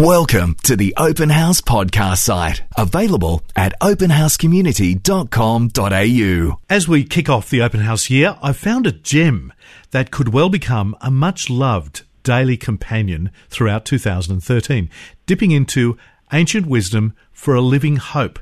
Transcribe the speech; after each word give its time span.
Welcome 0.00 0.56
to 0.62 0.76
the 0.76 0.94
Open 0.96 1.28
House 1.28 1.60
podcast 1.60 2.20
site, 2.20 2.62
available 2.74 3.42
at 3.54 3.78
openhousecommunity.com.au. 3.80 6.60
As 6.70 6.88
we 6.88 7.04
kick 7.04 7.28
off 7.28 7.50
the 7.50 7.60
open 7.60 7.80
house 7.80 8.08
year, 8.08 8.38
I've 8.42 8.56
found 8.56 8.86
a 8.86 8.92
gem 8.92 9.52
that 9.90 10.10
could 10.10 10.32
well 10.32 10.48
become 10.48 10.96
a 11.02 11.10
much 11.10 11.50
loved 11.50 12.04
daily 12.22 12.56
companion 12.56 13.30
throughout 13.50 13.84
2013, 13.84 14.88
dipping 15.26 15.50
into 15.50 15.98
ancient 16.32 16.64
wisdom 16.64 17.14
for 17.30 17.54
a 17.54 17.60
living 17.60 17.96
hope. 17.96 18.38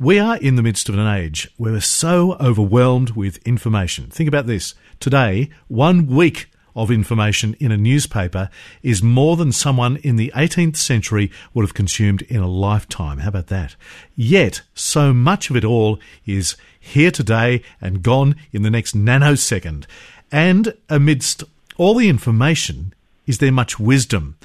We 0.00 0.18
are 0.18 0.38
in 0.38 0.56
the 0.56 0.62
midst 0.62 0.88
of 0.88 0.96
an 0.96 1.06
age 1.06 1.50
where 1.58 1.72
we're 1.72 1.82
so 1.82 2.32
overwhelmed 2.40 3.10
with 3.10 3.46
information. 3.46 4.06
Think 4.06 4.26
about 4.26 4.46
this. 4.46 4.74
Today, 5.00 5.50
one 5.66 6.06
week 6.06 6.48
of 6.78 6.90
information 6.90 7.56
in 7.58 7.72
a 7.72 7.76
newspaper 7.76 8.48
is 8.82 9.02
more 9.02 9.36
than 9.36 9.52
someone 9.52 9.96
in 9.96 10.16
the 10.16 10.32
18th 10.34 10.76
century 10.76 11.30
would 11.52 11.64
have 11.64 11.74
consumed 11.74 12.22
in 12.22 12.40
a 12.40 12.48
lifetime. 12.48 13.18
How 13.18 13.28
about 13.28 13.48
that? 13.48 13.74
Yet, 14.14 14.62
so 14.74 15.12
much 15.12 15.50
of 15.50 15.56
it 15.56 15.64
all 15.64 15.98
is 16.24 16.56
here 16.78 17.10
today 17.10 17.62
and 17.80 18.02
gone 18.02 18.36
in 18.52 18.62
the 18.62 18.70
next 18.70 18.96
nanosecond. 18.96 19.86
And 20.30 20.74
amidst 20.88 21.42
all 21.76 21.94
the 21.94 22.08
information, 22.08 22.94
is 23.26 23.38
there 23.38 23.52
much 23.52 23.78
wisdom? 23.80 24.36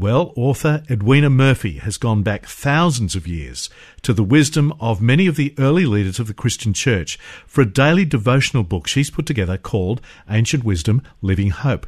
Well, 0.00 0.32
author 0.34 0.82
Edwina 0.88 1.28
Murphy 1.28 1.74
has 1.74 1.98
gone 1.98 2.22
back 2.22 2.46
thousands 2.46 3.14
of 3.14 3.28
years 3.28 3.68
to 4.00 4.14
the 4.14 4.24
wisdom 4.24 4.72
of 4.80 5.02
many 5.02 5.26
of 5.26 5.36
the 5.36 5.54
early 5.58 5.84
leaders 5.84 6.18
of 6.18 6.26
the 6.26 6.32
Christian 6.32 6.72
church 6.72 7.18
for 7.46 7.60
a 7.60 7.70
daily 7.70 8.06
devotional 8.06 8.62
book 8.62 8.86
she's 8.86 9.10
put 9.10 9.26
together 9.26 9.58
called 9.58 10.00
Ancient 10.30 10.64
Wisdom 10.64 11.02
Living 11.20 11.50
Hope. 11.50 11.86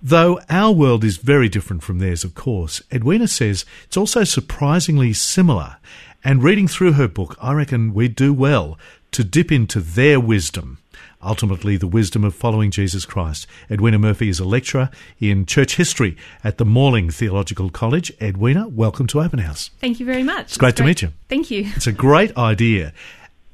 Though 0.00 0.38
our 0.48 0.70
world 0.70 1.02
is 1.02 1.16
very 1.16 1.48
different 1.48 1.82
from 1.82 1.98
theirs, 1.98 2.22
of 2.22 2.36
course, 2.36 2.82
Edwina 2.92 3.26
says 3.26 3.64
it's 3.82 3.96
also 3.96 4.22
surprisingly 4.22 5.12
similar. 5.12 5.78
And 6.22 6.44
reading 6.44 6.68
through 6.68 6.92
her 6.92 7.08
book, 7.08 7.36
I 7.42 7.54
reckon 7.54 7.92
we'd 7.92 8.14
do 8.14 8.32
well 8.32 8.78
to 9.10 9.24
dip 9.24 9.50
into 9.50 9.80
their 9.80 10.20
wisdom 10.20 10.78
ultimately 11.22 11.76
the 11.76 11.86
wisdom 11.86 12.24
of 12.24 12.34
following 12.34 12.70
Jesus 12.70 13.04
Christ. 13.04 13.46
Edwina 13.70 13.98
Murphy 13.98 14.28
is 14.28 14.40
a 14.40 14.44
lecturer 14.44 14.90
in 15.18 15.46
church 15.46 15.76
history 15.76 16.16
at 16.42 16.58
the 16.58 16.64
Morling 16.64 17.10
Theological 17.10 17.70
College. 17.70 18.12
Edwina, 18.20 18.68
welcome 18.68 19.06
to 19.08 19.20
Open 19.20 19.40
House. 19.40 19.70
Thank 19.80 20.00
you 20.00 20.06
very 20.06 20.22
much. 20.22 20.46
It's 20.46 20.56
great, 20.56 20.70
it's 20.70 20.80
great 20.80 20.84
to 20.84 20.84
meet 20.84 21.02
you. 21.02 21.12
Thank 21.28 21.50
you. 21.50 21.70
It's 21.76 21.86
a 21.86 21.92
great 21.92 22.36
idea. 22.36 22.92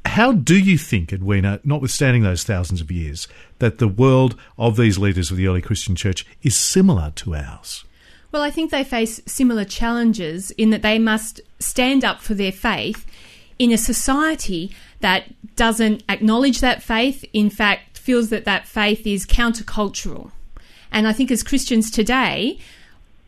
How 0.05 0.33
do 0.33 0.57
you 0.59 0.79
think, 0.79 1.13
Edwina, 1.13 1.61
notwithstanding 1.65 2.23
those 2.23 2.45
thousands 2.45 2.81
of 2.81 2.93
years, 2.93 3.27
that 3.59 3.79
the 3.79 3.89
world 3.89 4.37
of 4.57 4.77
these 4.77 4.99
leaders 4.99 5.31
of 5.31 5.37
the 5.37 5.49
early 5.49 5.61
Christian 5.61 5.97
church 5.97 6.25
is 6.43 6.57
similar 6.57 7.13
to 7.17 7.35
ours? 7.35 7.85
Well, 8.33 8.43
I 8.43 8.51
think 8.51 8.71
they 8.71 8.85
face 8.85 9.21
similar 9.27 9.65
challenges 9.65 10.51
in 10.53 10.71
that 10.71 10.83
they 10.83 10.99
must 10.99 11.41
stand 11.59 12.05
up 12.05 12.21
for 12.21 12.35
their 12.35 12.53
faith 12.53 13.07
in 13.59 13.73
a 13.73 13.79
society 13.79 14.71
that 15.01 15.25
doesn't 15.57 16.03
acknowledge 16.09 16.61
that 16.61 16.83
faith, 16.83 17.25
in 17.33 17.51
fact, 17.51 17.99
feels 17.99 18.29
that 18.31 18.45
that 18.45 18.67
faith 18.67 19.07
is 19.07 19.27
countercultural. 19.27 20.31
And 20.93 21.07
I 21.07 21.13
think 21.13 21.31
as 21.31 21.43
Christians 21.43 21.91
today, 21.91 22.59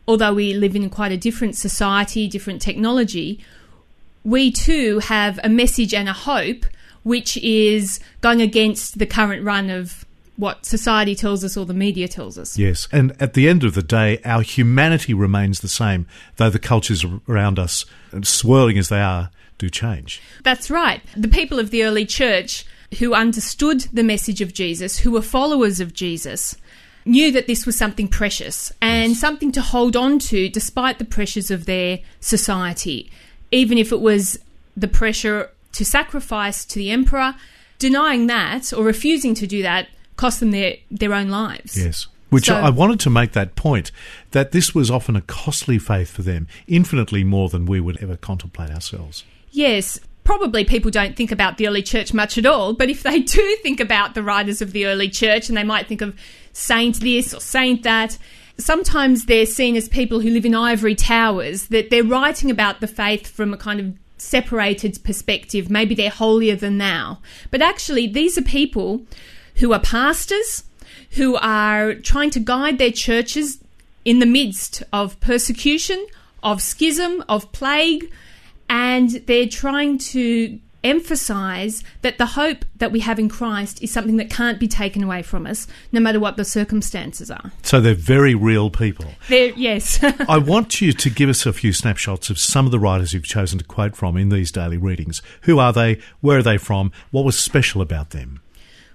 although 0.07 0.33
we 0.33 0.55
live 0.55 0.77
in 0.77 0.89
quite 0.91 1.13
a 1.13 1.17
different 1.17 1.57
society, 1.57 2.29
different 2.29 2.63
technology, 2.63 3.41
we 4.25 4.51
too 4.51 5.01
have 5.01 5.39
a 5.43 5.49
message 5.49 5.95
and 5.95 6.09
a 6.09 6.13
hope 6.13 6.65
which 7.03 7.37
is 7.39 8.01
going 8.21 8.43
against 8.43 8.99
the 8.99 9.07
current 9.07 9.45
run 9.45 9.71
of 9.71 10.05
what 10.37 10.65
society 10.65 11.15
tells 11.15 11.43
us 11.43 11.57
or 11.57 11.67
the 11.67 11.75
media 11.75 12.07
tells 12.07 12.39
us. 12.39 12.57
Yes, 12.57 12.87
and 12.93 13.13
at 13.21 13.35
the 13.35 13.49
end 13.49 13.65
of 13.65 13.75
the 13.75 13.83
day, 13.83 14.21
our 14.25 14.43
humanity 14.43 15.13
remains 15.13 15.61
the 15.61 15.69
same, 15.69 16.07
though 16.37 16.51
the 16.51 16.61
cultures 16.61 17.05
around 17.29 17.59
us, 17.59 17.85
swirling 18.23 18.79
as 18.79 18.89
they 18.89 19.01
are, 19.01 19.31
do 19.59 19.69
change. 19.69 20.23
That's 20.45 20.71
right. 20.71 21.03
The 21.17 21.29
people 21.29 21.59
of 21.59 21.71
the 21.71 21.85
early 21.85 22.07
church 22.07 22.65
who 22.99 23.15
understood 23.15 23.81
the 23.93 24.03
message 24.03 24.41
of 24.41 24.55
Jesus, 24.55 24.99
who 24.99 25.11
were 25.11 25.23
followers 25.23 25.81
of 25.81 25.93
Jesus, 25.93 26.57
knew 27.05 27.31
that 27.33 27.47
this 27.47 27.67
was 27.67 27.77
something 27.77 28.09
precious 28.09 28.73
and 28.81 29.11
yes. 29.11 29.21
something 29.21 29.53
to 29.53 29.61
hold 29.61 29.97
on 29.97 30.19
to 30.19 30.49
despite 30.49 30.99
the 30.99 31.05
pressures 31.05 31.51
of 31.51 31.67
their 31.67 32.01
society. 32.21 33.11
Even 33.51 33.79
if 33.79 33.93
it 33.93 34.01
was 34.01 34.39
the 34.77 34.89
pressure 34.89 35.51
to 35.73 35.85
sacrifice 35.85 36.65
to 36.65 36.79
the 36.79 36.91
emperor, 36.91 37.35
denying 37.79 38.27
that 38.27 38.73
or 38.73 38.85
refusing 38.85 39.35
to 39.35 39.47
do 39.47 39.63
that 39.63 39.89
cost 40.17 40.41
them 40.41 40.51
their, 40.51 40.77
their 40.91 41.15
own 41.15 41.29
lives. 41.29 41.79
Yes. 41.83 42.09
Which 42.29 42.47
so, 42.47 42.57
I 42.57 42.69
wanted 42.69 43.01
to 43.01 43.11
make 43.11 43.33
that 43.33 43.55
point 43.55 43.91
that 44.33 44.53
this 44.53 44.75
was 44.75 44.91
often 44.91 45.17
a 45.17 45.23
costly 45.23 45.79
faith 45.79 46.11
for 46.11 46.21
them, 46.21 46.47
infinitely 46.67 47.25
more 47.25 47.49
than 47.49 47.65
we 47.65 47.81
would 47.81 48.03
ever 48.03 48.17
contemplate 48.17 48.71
ourselves. 48.71 49.25
Yes, 49.51 49.99
probably 50.25 50.65
people 50.65 50.91
don't 50.91 51.17
think 51.17 51.33
about 51.33 51.57
the 51.57 51.67
early 51.67 51.83
church 51.83 52.13
much 52.13 52.37
at 52.37 52.47
all, 52.47 52.75
but 52.75 52.91
if 52.91 53.03
they 53.03 53.21
do 53.37 53.57
think 53.63 53.81
about 53.81 54.15
the 54.15 54.23
writers 54.23 54.61
of 54.61 54.73
the 54.73 54.87
early 54.87 55.09
church 55.09 55.49
and 55.49 55.57
they 55.57 55.65
might 55.65 55.87
think 55.87 56.01
of 56.01 56.15
saint 56.53 57.01
this 57.01 57.33
or 57.33 57.41
saint 57.41 57.83
that, 57.83 58.19
sometimes 58.59 59.25
they're 59.25 59.47
seen 59.47 59.77
as 59.77 59.89
people 59.89 60.21
who 60.21 60.31
live 60.31 60.45
in 60.45 60.55
ivory 60.55 60.95
towers, 60.95 61.69
that 61.69 61.91
they're 61.91 62.05
writing 62.05 62.51
about 62.51 62.81
the 62.81 62.87
faith 62.87 63.27
from 63.27 63.55
a 63.55 63.57
kind 63.57 63.81
of 63.81 63.95
separated 64.19 64.99
perspective. 65.05 65.71
Maybe 65.71 65.95
they're 65.95 66.11
holier 66.11 66.57
than 66.57 66.79
thou. 66.79 67.19
But 67.51 67.63
actually, 67.63 68.07
these 68.07 68.37
are 68.37 68.43
people 68.43 69.03
who 69.57 69.73
are 69.73 69.81
pastors, 69.81 70.65
who 71.13 71.37
are 71.37 71.95
trying 71.95 72.31
to 72.31 72.41
guide 72.41 72.79
their 72.79 72.93
churches 72.93 73.59
in 74.05 74.19
the 74.19 74.27
midst 74.27 74.83
of 74.93 75.19
persecution, 75.21 76.07
of 76.43 76.63
schism, 76.63 77.25
of 77.29 77.51
plague, 77.53 78.11
and 78.69 79.11
they're 79.27 79.49
trying 79.49 79.99
to 79.99 80.59
emphasize 80.85 81.83
that 82.03 82.19
the 82.19 82.27
hope 82.27 82.65
that 82.77 82.93
we 82.93 83.01
have 83.01 83.19
in 83.19 83.29
Christ 83.29 83.83
is 83.83 83.91
something 83.91 84.17
that 84.17 84.31
can't 84.31 84.61
be 84.61 84.69
taken 84.69 85.03
away 85.03 85.23
from 85.23 85.47
us, 85.47 85.67
no 85.91 86.01
matter 86.01 86.21
what 86.21 86.37
the 86.37 86.45
circumstances 86.45 87.31
are. 87.31 87.53
So 87.63 87.81
they're 87.81 87.95
very 87.95 88.35
real 88.35 88.71
people. 88.71 89.07
They're, 89.29 89.53
yes. 89.55 90.03
I 90.29 90.39
want 90.39 90.81
you 90.81 90.93
to 90.93 91.11
give 91.11 91.29
us 91.29 91.47
a 91.47 91.53
few 91.53 91.73
snapshots 91.73 92.31
of 92.31 92.39
some 92.39 92.65
of 92.65 92.73
the 92.73 92.79
writers 92.79 93.13
you've 93.13 93.25
chosen 93.25 93.59
to 93.59 93.65
quote 93.65 93.97
from 93.97 94.17
in 94.17 94.29
these 94.29 94.53
daily 94.53 94.77
readings. 94.77 95.21
Who 95.43 95.59
are 95.59 95.73
they? 95.73 96.01
Where 96.21 96.39
are 96.39 96.43
they 96.43 96.59
from? 96.59 96.93
What 97.11 97.25
was 97.25 97.39
special 97.39 97.83
about 97.83 98.11
them? 98.11 98.41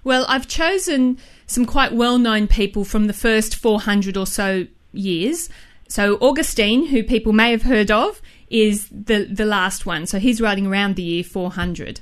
Well, 0.02 0.26
I've 0.28 0.48
chosen 0.48 1.18
some 1.46 1.64
quite 1.64 1.92
well 1.92 2.18
known 2.18 2.46
people 2.46 2.84
from 2.84 3.06
the 3.06 3.12
first 3.12 3.54
400 3.56 4.16
or 4.16 4.26
so 4.26 4.66
years. 4.92 5.48
So, 5.88 6.16
Augustine, 6.16 6.86
who 6.86 7.02
people 7.02 7.32
may 7.32 7.50
have 7.50 7.62
heard 7.62 7.90
of, 7.90 8.20
is 8.50 8.88
the, 8.88 9.24
the 9.24 9.44
last 9.44 9.86
one. 9.86 10.06
So, 10.06 10.18
he's 10.18 10.40
writing 10.40 10.66
around 10.66 10.96
the 10.96 11.02
year 11.02 11.24
400. 11.24 12.00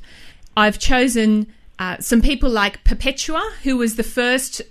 I've 0.57 0.79
chosen 0.79 1.47
uh, 1.79 1.99
some 1.99 2.23
people 2.23 2.51
like 2.51 2.85
Perpetua, 2.85 3.53
who 3.63 3.77
was 3.79 3.97
the 3.97 4.03
first 4.03 4.63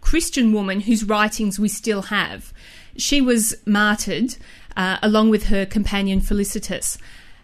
Christian 0.00 0.52
woman 0.52 0.80
whose 0.80 1.04
writings 1.04 1.58
we 1.58 1.68
still 1.68 2.02
have. 2.02 2.52
She 2.96 3.20
was 3.20 3.54
martyred 3.66 4.36
uh, 4.76 4.98
along 5.02 5.30
with 5.30 5.44
her 5.44 5.66
companion 5.66 6.20
Felicitas. 6.20 6.98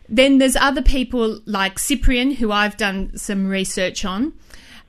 Then 0.09 0.39
there's 0.39 0.57
other 0.57 0.83
people 0.83 1.41
like 1.47 1.79
Cyprian, 1.79 2.33
who 2.33 2.53
I've 2.53 2.77
done 2.77 3.17
some 3.17 3.47
research 3.47 4.05
on. 4.05 4.33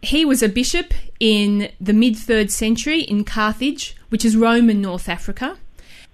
He 0.02 0.26
was 0.26 0.44
a 0.44 0.50
bishop 0.50 0.94
in 1.20 1.72
the 1.82 1.94
mid 1.94 2.18
third 2.18 2.52
century 2.52 3.02
in 3.02 3.24
Carthage, 3.24 3.96
which 4.10 4.26
is 4.26 4.38
Rome 4.38 4.70
in 4.70 4.82
North 4.82 5.10
Africa. 5.10 5.58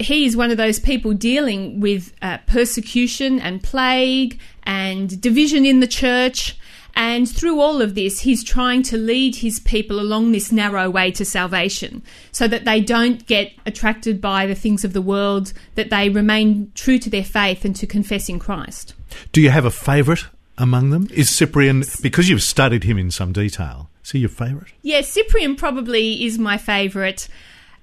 He 0.01 0.25
is 0.25 0.35
one 0.35 0.51
of 0.51 0.57
those 0.57 0.79
people 0.79 1.13
dealing 1.13 1.79
with 1.79 2.13
uh, 2.21 2.39
persecution 2.47 3.39
and 3.39 3.61
plague 3.63 4.39
and 4.63 5.19
division 5.21 5.65
in 5.65 5.79
the 5.79 5.87
church. 5.87 6.57
And 6.93 7.29
through 7.29 7.61
all 7.61 7.81
of 7.81 7.95
this, 7.95 8.19
he's 8.19 8.43
trying 8.43 8.83
to 8.83 8.97
lead 8.97 9.37
his 9.37 9.59
people 9.59 9.99
along 9.99 10.31
this 10.31 10.51
narrow 10.51 10.89
way 10.89 11.11
to 11.11 11.23
salvation 11.23 12.01
so 12.33 12.49
that 12.49 12.65
they 12.65 12.81
don't 12.81 13.25
get 13.27 13.53
attracted 13.65 14.19
by 14.19 14.45
the 14.45 14.55
things 14.55 14.83
of 14.83 14.91
the 14.91 15.01
world, 15.01 15.53
that 15.75 15.89
they 15.89 16.09
remain 16.09 16.71
true 16.75 16.99
to 16.99 17.09
their 17.09 17.23
faith 17.23 17.63
and 17.63 17.75
to 17.77 17.87
confessing 17.87 18.39
Christ. 18.39 18.93
Do 19.31 19.39
you 19.39 19.51
have 19.51 19.63
a 19.63 19.71
favourite 19.71 20.25
among 20.57 20.89
them? 20.89 21.07
Is 21.13 21.29
Cyprian, 21.29 21.83
because 22.01 22.27
you've 22.27 22.43
studied 22.43 22.83
him 22.83 22.97
in 22.97 23.09
some 23.09 23.31
detail, 23.31 23.89
is 24.03 24.11
he 24.11 24.19
your 24.19 24.29
favourite? 24.29 24.73
Yes, 24.81 25.15
yeah, 25.15 25.23
Cyprian 25.23 25.55
probably 25.55 26.25
is 26.25 26.37
my 26.37 26.57
favourite. 26.57 27.29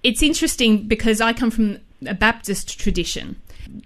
It's 0.03 0.23
interesting 0.23 0.87
because 0.87 1.21
I 1.23 1.33
come 1.33 1.51
from 1.51 1.79
a 2.07 2.15
Baptist 2.15 2.79
tradition. 2.79 3.41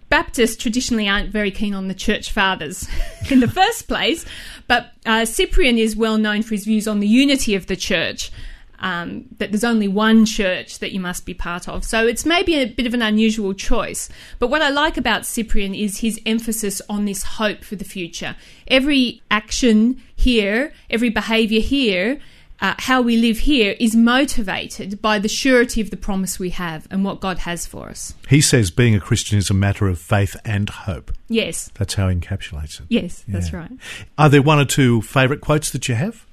Baptists 0.09 0.57
traditionally 0.57 1.09
aren't 1.09 1.31
very 1.31 1.51
keen 1.51 1.75
on 1.75 1.89
the 1.89 1.95
church 1.95 2.31
fathers 2.31 2.89
in 3.31 3.41
the 3.41 3.49
first 3.49 3.89
place, 3.89 4.25
but 4.69 4.93
uh, 5.07 5.25
Cyprian 5.25 5.79
is 5.79 5.97
well 5.97 6.19
known 6.19 6.43
for 6.43 6.55
his 6.55 6.65
views 6.65 6.87
on 6.87 7.01
the 7.01 7.09
unity 7.09 7.55
of 7.55 7.67
the 7.67 7.77
church. 7.77 8.31
Um, 8.79 9.27
that 9.39 9.53
there's 9.53 9.63
only 9.63 9.87
one 9.87 10.27
church 10.27 10.81
that 10.81 10.91
you 10.91 10.99
must 10.99 11.25
be 11.25 11.35
part 11.35 11.69
of. 11.69 11.85
So 11.85 12.05
it's 12.05 12.27
maybe 12.27 12.57
a 12.57 12.67
bit 12.67 12.85
of 12.85 12.95
an 12.95 13.01
unusual 13.01 13.55
choice. 13.55 14.09
But 14.41 14.49
what 14.49 14.61
I 14.61 14.71
like 14.71 14.97
about 14.97 15.25
Cyprian 15.25 15.73
is 15.73 15.99
his 15.99 16.21
emphasis 16.27 16.83
on 16.89 17.05
this 17.05 17.23
hope 17.23 17.63
for 17.63 17.77
the 17.77 17.85
future. 17.85 18.35
Every 18.67 19.23
action 19.31 20.03
here, 20.17 20.73
every 20.91 21.11
behaviour 21.11 21.61
here, 21.61 22.19
uh, 22.63 22.75
how 22.79 23.03
we 23.03 23.17
live 23.17 23.41
here 23.41 23.75
is 23.81 23.95
motivated 23.95 25.03
by 25.03 25.19
the 25.19 25.29
surety 25.29 25.81
of 25.81 25.91
the 25.91 25.97
promise 25.97 26.39
we 26.39 26.51
have 26.51 26.87
and 26.91 27.05
what 27.05 27.21
God 27.21 27.39
has 27.41 27.67
for 27.67 27.89
us. 27.91 28.15
He 28.29 28.41
says 28.41 28.71
being 28.71 28.95
a 28.95 29.01
Christian 29.01 29.37
is 29.37 29.51
a 29.51 29.55
matter 29.55 29.89
of 29.89 29.99
faith 29.99 30.37
and 30.45 30.71
hope. 30.71 31.13
Yes, 31.29 31.71
That's 31.75 31.95
how 31.95 32.09
he 32.09 32.17
encapsulates 32.17 32.81
it. 32.81 32.87
yes, 32.89 33.25
that's 33.29 33.53
right. 33.53 33.73
Are 34.17 34.29
there 34.29 34.43
one 34.43 34.61
or 34.61 34.65
two 34.65 35.03
favourite 35.03 35.43
quotes 35.43 35.71
that 35.73 35.89
you 35.89 35.97
have? 35.97 36.25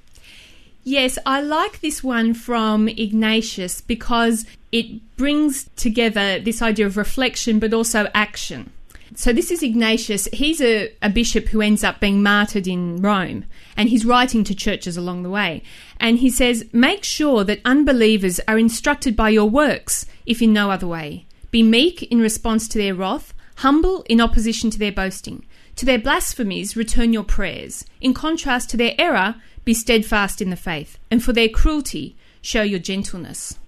Yes, 0.84 1.18
I 1.26 1.42
like 1.42 1.80
this 1.80 2.02
one 2.02 2.32
from 2.32 2.88
Ignatius 2.88 3.80
because 3.82 4.46
it 4.72 5.16
brings 5.16 5.68
together 5.76 6.38
this 6.38 6.62
idea 6.62 6.86
of 6.86 6.96
reflection 6.96 7.58
but 7.58 7.74
also 7.74 8.08
action. 8.14 8.70
So, 9.14 9.32
this 9.32 9.50
is 9.50 9.62
Ignatius. 9.62 10.26
He's 10.32 10.60
a, 10.60 10.92
a 11.02 11.10
bishop 11.10 11.48
who 11.48 11.60
ends 11.60 11.82
up 11.82 12.00
being 12.00 12.22
martyred 12.22 12.66
in 12.66 13.02
Rome, 13.02 13.44
and 13.76 13.88
he's 13.88 14.04
writing 14.04 14.44
to 14.44 14.54
churches 14.54 14.96
along 14.96 15.22
the 15.22 15.30
way. 15.30 15.62
And 15.98 16.18
he 16.18 16.30
says, 16.30 16.64
Make 16.72 17.04
sure 17.04 17.42
that 17.44 17.60
unbelievers 17.64 18.40
are 18.46 18.58
instructed 18.58 19.16
by 19.16 19.30
your 19.30 19.50
works, 19.50 20.06
if 20.26 20.40
in 20.40 20.52
no 20.52 20.70
other 20.70 20.86
way. 20.86 21.26
Be 21.50 21.62
meek 21.62 22.02
in 22.04 22.20
response 22.20 22.68
to 22.68 22.78
their 22.78 22.94
wrath, 22.94 23.34
humble 23.56 24.04
in 24.08 24.20
opposition 24.20 24.70
to 24.70 24.78
their 24.78 24.92
boasting. 24.92 25.44
To 25.76 25.86
their 25.86 25.98
blasphemies, 25.98 26.76
return 26.76 27.12
your 27.12 27.24
prayers. 27.24 27.84
In 28.00 28.14
contrast 28.14 28.70
to 28.70 28.76
their 28.76 28.94
error, 28.98 29.36
be 29.64 29.74
steadfast 29.74 30.40
in 30.40 30.50
the 30.50 30.56
faith. 30.56 30.98
And 31.10 31.22
for 31.22 31.32
their 31.32 31.48
cruelty, 31.48 32.16
show 32.42 32.62
your 32.62 32.78
gentleness. 32.78 33.58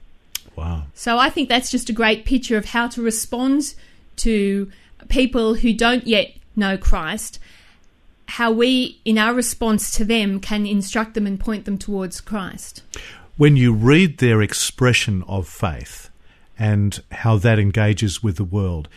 Wow. 0.57 0.85
So 0.95 1.19
I 1.19 1.31
think 1.31 1.49
that's 1.49 1.71
just 1.71 1.89
a 1.89 1.95
great 1.95 2.25
picture 2.25 2.57
of 2.57 2.67
how 2.67 2.87
to 2.89 3.03
respond 3.03 3.75
to 4.17 4.71
people 5.09 5.55
who 5.55 5.73
don't 5.73 6.07
yet 6.07 6.33
know 6.57 6.77
Christ, 6.77 7.39
how 8.27 8.51
we, 8.51 9.01
in 9.05 9.19
our 9.19 9.35
response 9.35 9.91
to 9.97 10.05
them, 10.05 10.41
can 10.41 10.67
instruct 10.67 11.15
them 11.15 11.27
and 11.27 11.39
point 11.39 11.65
them 11.65 11.79
towards 11.79 12.21
Christ. 12.21 12.83
When 13.37 13.57
you 13.57 13.73
read 13.73 14.19
their 14.19 14.43
expression 14.43 15.23
of 15.27 15.49
faith 15.49 16.11
and 16.59 17.03
how 17.11 17.37
that 17.39 17.59
engages 17.59 18.23
with 18.23 18.37
the 18.37 18.45
world, 18.45 18.89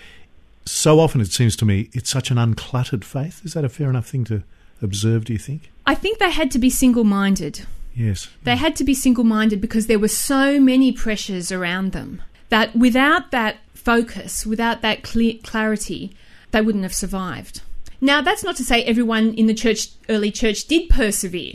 so 0.65 0.99
often 0.99 1.21
it 1.21 1.31
seems 1.31 1.55
to 1.57 1.65
me 1.65 1.89
it's 1.93 2.09
such 2.09 2.31
an 2.31 2.37
uncluttered 2.37 3.03
faith. 3.03 3.41
Is 3.43 3.53
that 3.53 3.65
a 3.65 3.69
fair 3.69 3.89
enough 3.89 4.07
thing 4.07 4.23
to 4.25 4.43
observe, 4.81 5.25
do 5.25 5.33
you 5.33 5.39
think? 5.39 5.69
I 5.85 5.95
think 5.95 6.19
they 6.19 6.31
had 6.31 6.51
to 6.51 6.59
be 6.59 6.69
single 6.69 7.03
minded. 7.03 7.65
Yes. 7.93 8.29
They 8.43 8.55
had 8.55 8.75
to 8.77 8.83
be 8.83 8.93
single 8.93 9.23
minded 9.23 9.61
because 9.61 9.87
there 9.87 9.99
were 9.99 10.09
so 10.09 10.59
many 10.59 10.91
pressures 10.91 11.51
around 11.51 11.91
them 11.91 12.21
that 12.49 12.75
without 12.75 13.31
that 13.31 13.57
focus, 13.85 14.45
without 14.45 14.81
that 14.81 15.03
clear 15.03 15.35
clarity, 15.43 16.15
they 16.51 16.61
wouldn't 16.61 16.83
have 16.83 16.93
survived. 16.93 17.61
Now, 18.01 18.21
that's 18.21 18.43
not 18.43 18.57
to 18.57 18.63
say 18.63 18.83
everyone 18.83 19.33
in 19.35 19.47
the 19.47 19.53
church, 19.53 19.89
early 20.09 20.31
church 20.31 20.65
did 20.65 20.89
persevere. 20.89 21.53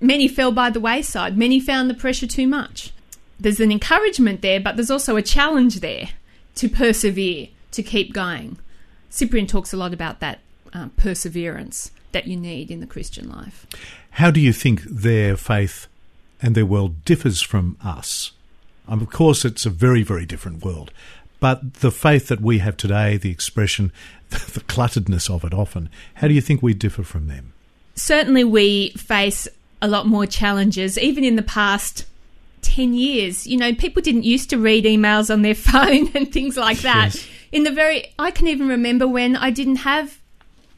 Many 0.00 0.28
fell 0.28 0.52
by 0.52 0.70
the 0.70 0.80
wayside, 0.80 1.36
many 1.36 1.58
found 1.58 1.90
the 1.90 1.94
pressure 1.94 2.26
too 2.26 2.46
much. 2.46 2.92
There's 3.38 3.60
an 3.60 3.72
encouragement 3.72 4.42
there, 4.42 4.60
but 4.60 4.76
there's 4.76 4.90
also 4.90 5.16
a 5.16 5.22
challenge 5.22 5.80
there 5.80 6.10
to 6.56 6.68
persevere, 6.68 7.48
to 7.72 7.82
keep 7.82 8.12
going. 8.12 8.58
Cyprian 9.08 9.46
talks 9.46 9.72
a 9.72 9.76
lot 9.76 9.92
about 9.92 10.20
that 10.20 10.38
uh, 10.72 10.88
perseverance 10.96 11.90
that 12.12 12.26
you 12.26 12.36
need 12.36 12.70
in 12.70 12.80
the 12.80 12.86
Christian 12.86 13.28
life. 13.28 13.66
How 14.12 14.30
do 14.30 14.40
you 14.40 14.52
think 14.52 14.82
their 14.82 15.36
faith 15.36 15.86
and 16.42 16.54
their 16.54 16.66
world 16.66 17.04
differs 17.04 17.40
from 17.40 17.76
us? 17.82 18.32
Um, 18.88 19.00
of 19.00 19.10
course, 19.10 19.44
it's 19.44 19.66
a 19.66 19.70
very, 19.70 20.02
very 20.02 20.26
different 20.26 20.64
world. 20.64 20.92
But 21.40 21.74
the 21.74 21.90
faith 21.90 22.28
that 22.28 22.40
we 22.40 22.58
have 22.58 22.76
today, 22.76 23.16
the 23.16 23.30
expression, 23.30 23.92
the 24.30 24.60
clutteredness 24.60 25.28
of 25.28 25.44
it 25.44 25.52
often, 25.52 25.88
how 26.14 26.28
do 26.28 26.34
you 26.34 26.40
think 26.40 26.62
we 26.62 26.74
differ 26.74 27.02
from 27.02 27.26
them? 27.26 27.54
certainly 28.00 28.44
we 28.44 28.90
face 28.90 29.46
a 29.82 29.88
lot 29.88 30.06
more 30.06 30.26
challenges, 30.26 30.98
even 30.98 31.24
in 31.24 31.36
the 31.36 31.42
past 31.42 32.06
10 32.62 32.94
years. 32.94 33.46
You 33.46 33.56
know, 33.56 33.74
people 33.74 34.02
didn't 34.02 34.24
used 34.24 34.50
to 34.50 34.58
read 34.58 34.84
emails 34.84 35.32
on 35.32 35.42
their 35.42 35.54
phone 35.70 36.10
and 36.14 36.32
things 36.32 36.56
like 36.56 36.78
that. 36.78 37.14
Yes. 37.14 37.28
In 37.52 37.64
the 37.64 37.70
very, 37.70 38.12
I 38.18 38.30
can 38.30 38.46
even 38.46 38.68
remember 38.68 39.06
when 39.06 39.36
I 39.36 39.50
didn't 39.50 39.76
have 39.76 40.18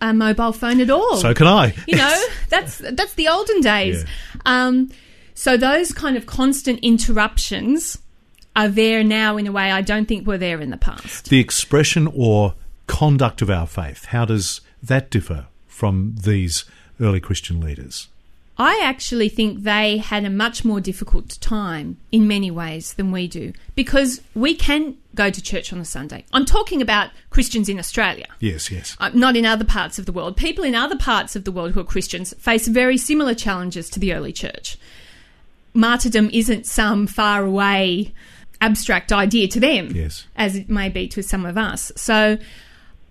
a 0.00 0.12
mobile 0.12 0.52
phone 0.52 0.80
at 0.80 0.90
all. 0.90 1.16
So 1.16 1.34
can 1.34 1.46
I. 1.46 1.74
you 1.86 1.96
know, 1.96 2.22
that's 2.48 2.78
that's 2.78 3.14
the 3.14 3.28
olden 3.28 3.60
days. 3.60 4.04
Um, 4.46 4.90
so 5.34 5.56
those 5.56 5.92
kind 5.92 6.16
of 6.16 6.26
constant 6.26 6.80
interruptions 6.80 7.98
are 8.54 8.68
there 8.68 9.02
now 9.02 9.36
in 9.36 9.46
a 9.46 9.52
way 9.52 9.70
I 9.70 9.80
don't 9.82 10.06
think 10.06 10.26
were 10.26 10.38
there 10.38 10.60
in 10.60 10.70
the 10.70 10.76
past. 10.76 11.28
the 11.30 11.40
expression 11.40 12.08
or 12.14 12.54
conduct 12.86 13.40
of 13.42 13.50
our 13.50 13.66
faith, 13.66 14.06
how 14.06 14.24
does 14.24 14.60
that 14.82 15.10
differ 15.10 15.46
from 15.66 16.16
these 16.22 16.64
early 17.00 17.20
Christian 17.20 17.60
leaders? 17.60 18.08
I 18.58 18.80
actually 18.84 19.30
think 19.30 19.62
they 19.62 19.96
had 19.96 20.24
a 20.26 20.30
much 20.30 20.62
more 20.64 20.78
difficult 20.80 21.38
time 21.40 21.96
in 22.12 22.28
many 22.28 22.50
ways 22.50 22.92
than 22.92 23.10
we 23.10 23.26
do 23.26 23.54
because 23.74 24.20
we 24.34 24.54
can 24.54 24.98
go 25.14 25.30
to 25.30 25.42
church 25.42 25.72
on 25.72 25.80
a 25.80 25.84
Sunday. 25.86 26.24
I'm 26.34 26.44
talking 26.44 26.82
about 26.82 27.10
Christians 27.30 27.70
in 27.70 27.78
Australia, 27.78 28.26
Yes, 28.40 28.70
yes. 28.70 28.94
uh, 29.00 29.10
not 29.14 29.36
in 29.36 29.46
other 29.46 29.64
parts 29.64 29.98
of 29.98 30.04
the 30.04 30.12
world. 30.12 30.36
People 30.36 30.64
in 30.64 30.74
other 30.74 30.96
parts 30.98 31.34
of 31.34 31.44
the 31.44 31.50
world 31.50 31.72
who 31.72 31.80
are 31.80 31.84
Christians 31.84 32.34
face 32.38 32.68
very 32.68 32.98
similar 32.98 33.34
challenges 33.34 33.88
to 33.90 33.98
the 33.98 34.12
early 34.12 34.32
church. 34.34 34.76
Martyrdom 35.74 36.28
isn't 36.32 36.66
some 36.66 37.06
far 37.06 37.44
away 37.44 38.12
abstract 38.62 39.12
idea 39.12 39.46
to 39.48 39.60
them, 39.60 39.90
Yes. 39.94 40.26
as 40.36 40.56
it 40.56 40.70
may 40.70 40.88
be 40.88 41.06
to 41.08 41.22
some 41.22 41.44
of 41.44 41.58
us. 41.58 41.92
So, 41.96 42.38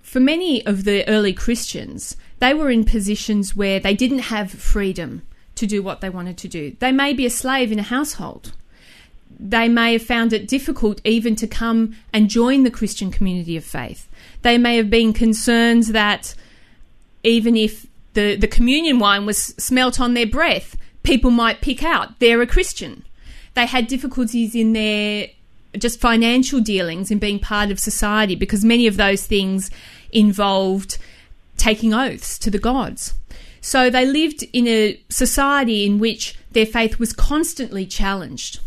for 0.01 0.19
many 0.19 0.65
of 0.65 0.83
the 0.83 1.07
early 1.07 1.33
Christians, 1.33 2.17
they 2.39 2.53
were 2.53 2.71
in 2.71 2.83
positions 2.83 3.55
where 3.55 3.79
they 3.79 3.93
didn't 3.93 4.19
have 4.19 4.49
freedom 4.49 5.21
to 5.55 5.67
do 5.67 5.83
what 5.83 6.01
they 6.01 6.09
wanted 6.09 6.37
to 6.39 6.47
do. 6.47 6.75
They 6.79 6.91
may 6.91 7.13
be 7.13 7.25
a 7.25 7.29
slave 7.29 7.71
in 7.71 7.79
a 7.79 7.83
household. 7.83 8.53
They 9.39 9.69
may 9.69 9.93
have 9.93 10.01
found 10.03 10.33
it 10.33 10.47
difficult 10.47 11.01
even 11.03 11.35
to 11.37 11.47
come 11.47 11.95
and 12.13 12.29
join 12.29 12.63
the 12.63 12.71
Christian 12.71 13.11
community 13.11 13.55
of 13.57 13.63
faith. 13.63 14.07
They 14.41 14.57
may 14.57 14.75
have 14.77 14.89
been 14.89 15.13
concerned 15.13 15.83
that 15.85 16.35
even 17.23 17.55
if 17.55 17.87
the, 18.13 18.35
the 18.35 18.47
communion 18.47 18.99
wine 18.99 19.25
was 19.25 19.37
smelt 19.37 19.99
on 19.99 20.13
their 20.13 20.27
breath, 20.27 20.75
people 21.03 21.31
might 21.31 21.61
pick 21.61 21.83
out 21.83 22.19
they're 22.19 22.41
a 22.41 22.47
Christian. 22.47 23.03
They 23.53 23.65
had 23.65 23.87
difficulties 23.87 24.55
in 24.55 24.73
their 24.73 25.27
just 25.77 25.99
financial 25.99 26.59
dealings 26.59 27.11
and 27.11 27.19
being 27.19 27.39
part 27.39 27.71
of 27.71 27.79
society 27.79 28.35
because 28.35 28.65
many 28.65 28.87
of 28.87 28.97
those 28.97 29.25
things 29.25 29.71
involved 30.11 30.97
taking 31.57 31.93
oaths 31.93 32.37
to 32.39 32.51
the 32.51 32.59
gods. 32.59 33.13
So 33.61 33.89
they 33.89 34.05
lived 34.05 34.43
in 34.53 34.67
a 34.67 34.99
society 35.09 35.85
in 35.85 35.99
which 35.99 36.35
their 36.51 36.65
faith 36.65 36.99
was 36.99 37.13
constantly 37.13 37.85
challenged. 37.85 38.59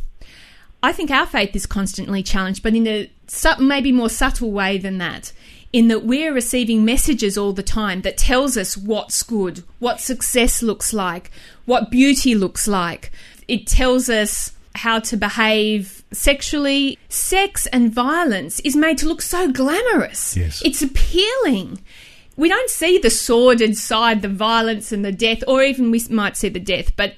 I 0.82 0.92
think 0.92 1.10
our 1.10 1.26
faith 1.26 1.56
is 1.56 1.66
constantly 1.66 2.22
challenged, 2.22 2.62
but 2.62 2.74
in 2.74 2.86
a 2.86 3.10
maybe 3.58 3.90
more 3.90 4.10
subtle 4.10 4.52
way 4.52 4.78
than 4.78 4.98
that. 4.98 5.32
In 5.72 5.88
that 5.88 6.04
we're 6.04 6.32
receiving 6.32 6.84
messages 6.84 7.36
all 7.36 7.52
the 7.52 7.62
time 7.62 8.02
that 8.02 8.16
tells 8.16 8.56
us 8.56 8.76
what's 8.76 9.24
good, 9.24 9.64
what 9.80 10.00
success 10.00 10.62
looks 10.62 10.92
like, 10.92 11.32
what 11.64 11.90
beauty 11.90 12.36
looks 12.36 12.68
like. 12.68 13.10
It 13.48 13.66
tells 13.66 14.08
us 14.08 14.52
how 14.74 14.98
to 15.00 15.16
behave 15.16 16.04
sexually. 16.12 16.98
Sex 17.08 17.66
and 17.68 17.92
violence 17.92 18.60
is 18.60 18.76
made 18.76 18.98
to 18.98 19.06
look 19.06 19.22
so 19.22 19.50
glamorous. 19.50 20.36
Yes. 20.36 20.62
It's 20.64 20.82
appealing. 20.82 21.80
We 22.36 22.48
don't 22.48 22.70
see 22.70 22.98
the 22.98 23.10
sordid 23.10 23.76
side, 23.76 24.22
the 24.22 24.28
violence 24.28 24.90
and 24.90 25.04
the 25.04 25.12
death, 25.12 25.44
or 25.46 25.62
even 25.62 25.90
we 25.90 26.04
might 26.10 26.36
see 26.36 26.48
the 26.48 26.58
death, 26.58 26.96
but 26.96 27.14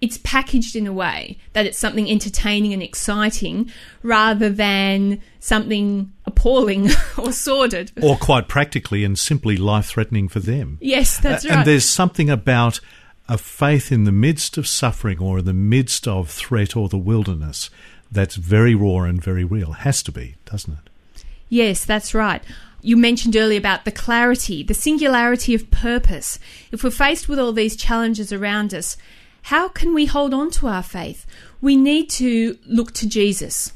it's 0.00 0.18
packaged 0.18 0.76
in 0.76 0.86
a 0.86 0.92
way 0.92 1.38
that 1.54 1.66
it's 1.66 1.78
something 1.78 2.08
entertaining 2.08 2.72
and 2.72 2.82
exciting 2.82 3.70
rather 4.02 4.48
than 4.48 5.20
something 5.40 6.12
appalling 6.24 6.88
or 7.18 7.32
sordid. 7.32 7.90
Or 8.00 8.16
quite 8.16 8.46
practically 8.46 9.02
and 9.04 9.18
simply 9.18 9.56
life 9.56 9.86
threatening 9.86 10.28
for 10.28 10.40
them. 10.40 10.78
Yes, 10.80 11.18
that's 11.18 11.44
right. 11.44 11.58
And 11.58 11.66
there's 11.66 11.84
something 11.84 12.30
about 12.30 12.80
a 13.28 13.38
faith 13.38 13.92
in 13.92 14.04
the 14.04 14.12
midst 14.12 14.56
of 14.56 14.66
suffering 14.66 15.18
or 15.20 15.40
in 15.40 15.44
the 15.44 15.52
midst 15.52 16.08
of 16.08 16.30
threat 16.30 16.76
or 16.76 16.88
the 16.88 16.98
wilderness 16.98 17.70
that's 18.10 18.36
very 18.36 18.74
raw 18.74 19.02
and 19.02 19.22
very 19.22 19.44
real. 19.44 19.72
Has 19.72 20.02
to 20.04 20.12
be, 20.12 20.36
doesn't 20.46 20.72
it? 20.72 21.24
Yes, 21.48 21.84
that's 21.84 22.14
right. 22.14 22.42
You 22.80 22.96
mentioned 22.96 23.36
earlier 23.36 23.58
about 23.58 23.84
the 23.84 23.92
clarity, 23.92 24.62
the 24.62 24.74
singularity 24.74 25.54
of 25.54 25.70
purpose. 25.70 26.38
If 26.72 26.84
we're 26.84 26.90
faced 26.90 27.28
with 27.28 27.38
all 27.38 27.52
these 27.52 27.76
challenges 27.76 28.32
around 28.32 28.72
us, 28.72 28.96
how 29.42 29.68
can 29.68 29.94
we 29.94 30.06
hold 30.06 30.32
on 30.32 30.50
to 30.52 30.68
our 30.68 30.82
faith? 30.82 31.26
We 31.60 31.76
need 31.76 32.08
to 32.10 32.58
look 32.66 32.92
to 32.94 33.08
Jesus. 33.08 33.72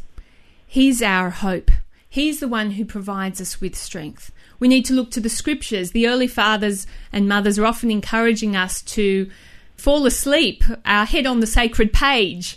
He's 0.66 1.02
our 1.02 1.30
hope. 1.30 1.70
He's 2.08 2.40
the 2.40 2.48
one 2.48 2.72
who 2.72 2.84
provides 2.84 3.40
us 3.40 3.60
with 3.60 3.76
strength. 3.76 4.31
We 4.62 4.68
need 4.68 4.84
to 4.84 4.94
look 4.94 5.10
to 5.10 5.20
the 5.20 5.28
scriptures. 5.28 5.90
The 5.90 6.06
early 6.06 6.28
fathers 6.28 6.86
and 7.12 7.26
mothers 7.28 7.58
are 7.58 7.66
often 7.66 7.90
encouraging 7.90 8.54
us 8.54 8.80
to 8.82 9.28
fall 9.74 10.06
asleep, 10.06 10.62
our 10.86 11.04
head 11.04 11.26
on 11.26 11.40
the 11.40 11.48
sacred 11.48 11.92
page. 11.92 12.56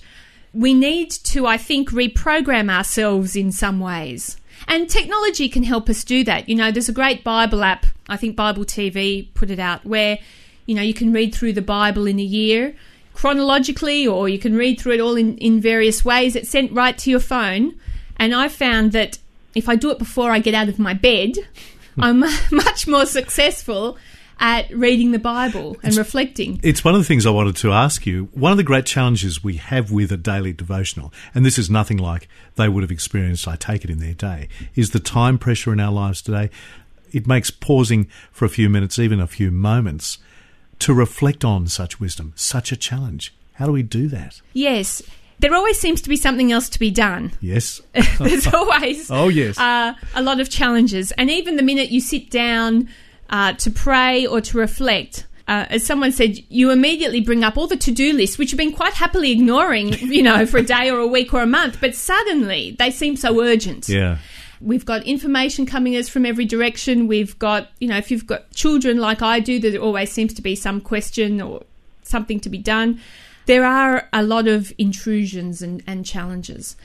We 0.53 0.75
need 0.75 1.09
to, 1.09 1.47
I 1.47 1.57
think, 1.57 1.89
reprogram 1.89 2.69
ourselves 2.69 3.35
in 3.35 3.51
some 3.51 3.79
ways. 3.79 4.37
And 4.67 4.87
technology 4.87 5.49
can 5.49 5.63
help 5.63 5.89
us 5.89 6.03
do 6.03 6.23
that. 6.25 6.47
You 6.47 6.53
know, 6.53 6.69
there's 6.71 6.89
a 6.89 6.93
great 6.93 7.23
Bible 7.23 7.63
app, 7.63 7.87
I 8.07 8.17
think 8.17 8.35
Bible 8.35 8.65
TV 8.65 9.33
put 9.33 9.49
it 9.49 9.57
out, 9.57 9.83
where, 9.83 10.19
you 10.67 10.75
know, 10.75 10.83
you 10.83 10.93
can 10.93 11.11
read 11.11 11.33
through 11.33 11.53
the 11.53 11.63
Bible 11.63 12.05
in 12.05 12.19
a 12.19 12.21
year. 12.21 12.75
chronologically 13.15 14.05
or 14.05 14.29
you 14.29 14.37
can 14.37 14.55
read 14.55 14.79
through 14.79 14.93
it 14.93 14.99
all 14.99 15.15
in, 15.15 15.39
in 15.39 15.59
various 15.59 16.05
ways. 16.05 16.35
It's 16.35 16.49
sent 16.49 16.71
right 16.71 16.95
to 16.99 17.09
your 17.09 17.19
phone. 17.19 17.73
And 18.17 18.35
I 18.35 18.47
found 18.47 18.91
that 18.91 19.17
if 19.55 19.67
I 19.67 19.75
do 19.75 19.89
it 19.89 19.97
before 19.97 20.31
I 20.31 20.37
get 20.37 20.53
out 20.53 20.69
of 20.69 20.77
my 20.77 20.93
bed, 20.93 21.37
I'm 21.97 22.19
much 22.51 22.87
more 22.87 23.05
successful 23.05 23.97
at 24.39 24.69
reading 24.75 25.11
the 25.11 25.19
Bible 25.19 25.77
and 25.81 25.95
reflecting. 25.95 26.59
It's 26.61 26.83
one 26.83 26.93
of 26.93 26.99
the 26.99 27.05
things 27.05 27.25
I 27.25 27.29
wanted 27.29 27.55
to 27.57 27.71
ask 27.71 28.05
you. 28.05 28.29
One 28.33 28.51
of 28.51 28.57
the 28.57 28.63
great 28.63 28.85
challenges 28.85 29.43
we 29.43 29.55
have 29.57 29.91
with 29.91 30.11
a 30.11 30.17
daily 30.17 30.53
devotional, 30.53 31.13
and 31.33 31.45
this 31.45 31.57
is 31.57 31.69
nothing 31.69 31.97
like 31.97 32.27
they 32.55 32.67
would 32.67 32.83
have 32.83 32.91
experienced, 32.91 33.47
I 33.47 33.55
take 33.55 33.83
it, 33.83 33.89
in 33.89 33.99
their 33.99 34.13
day, 34.13 34.49
is 34.75 34.91
the 34.91 34.99
time 34.99 35.37
pressure 35.37 35.71
in 35.71 35.79
our 35.79 35.91
lives 35.91 36.21
today. 36.21 36.49
It 37.11 37.27
makes 37.27 37.49
pausing 37.49 38.09
for 38.31 38.45
a 38.45 38.49
few 38.49 38.69
minutes, 38.69 38.99
even 38.99 39.19
a 39.19 39.27
few 39.27 39.51
moments, 39.51 40.17
to 40.79 40.93
reflect 40.93 41.45
on 41.45 41.67
such 41.67 41.99
wisdom, 41.99 42.33
such 42.35 42.71
a 42.71 42.75
challenge. 42.75 43.33
How 43.53 43.67
do 43.67 43.71
we 43.71 43.83
do 43.83 44.09
that? 44.09 44.41
Yes. 44.51 45.01
There 45.39 45.53
always 45.53 45.79
seems 45.79 46.01
to 46.03 46.09
be 46.09 46.15
something 46.15 46.51
else 46.51 46.69
to 46.69 46.79
be 46.79 46.91
done. 46.91 47.31
Yes. 47.41 47.81
There's 48.19 48.47
always 48.53 49.11
Oh, 49.11 49.27
yes. 49.27 49.57
uh, 49.59 49.93
a 50.15 50.21
lot 50.21 50.39
of 50.39 50.49
challenges. 50.49 51.11
And 51.13 51.29
even 51.29 51.55
the 51.57 51.63
minute 51.63 51.89
you 51.89 51.99
sit 52.01 52.29
down 52.31 52.87
uh, 53.29 53.53
to 53.53 53.69
pray 53.69 54.25
or 54.25 54.39
to 54.41 54.57
reflect, 54.57 55.25
uh, 55.47 55.65
as 55.69 55.85
someone 55.85 56.11
said, 56.11 56.37
you 56.49 56.71
immediately 56.71 57.19
bring 57.21 57.43
up 57.43 57.57
all 57.57 57.67
the 57.67 57.77
to 57.77 57.91
do 57.91 58.13
lists, 58.13 58.37
which 58.37 58.51
you've 58.51 58.57
been 58.57 58.71
quite 58.71 58.93
happily 58.93 59.31
ignoring, 59.31 59.89
you 59.99 60.23
know, 60.23 60.45
for 60.45 60.57
a 60.57 60.63
day 60.63 60.89
or 60.89 60.99
a 60.99 61.07
week 61.07 61.33
or 61.33 61.41
a 61.41 61.47
month, 61.47 61.79
but 61.81 61.93
suddenly 61.95 62.75
they 62.79 62.89
seem 62.89 63.15
so 63.15 63.41
urgent. 63.41 63.89
yeah. 63.89 64.17
We've 64.61 64.85
got 64.85 65.03
information 65.03 65.65
coming 65.65 65.97
us 65.97 66.07
from 66.07 66.25
every 66.25 66.45
direction. 66.45 67.07
We've 67.07 67.37
got, 67.37 67.69
you 67.79 67.89
know, 67.89 67.97
if 67.97 68.09
you've 68.09 68.25
got 68.25 68.49
children 68.51 68.97
like 68.99 69.21
I 69.21 69.41
do, 69.41 69.59
there 69.59 69.79
always 69.81 70.11
seems 70.13 70.33
to 70.35 70.41
be 70.41 70.55
some 70.55 70.79
question 70.79 71.41
or 71.41 71.63
something 72.03 72.39
to 72.39 72.49
be 72.49 72.57
done. 72.57 73.01
There 73.45 73.65
are 73.65 74.09
a 74.11 74.23
lot 74.23 74.47
of 74.47 74.73
intrusions 74.77 75.61
and, 75.61 75.83
and 75.85 76.05
challenges. 76.05 76.75